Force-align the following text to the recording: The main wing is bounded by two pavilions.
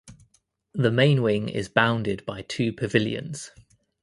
The 0.73 0.89
main 0.89 1.21
wing 1.21 1.47
is 1.47 1.69
bounded 1.69 2.25
by 2.25 2.41
two 2.41 2.73
pavilions. 2.73 3.51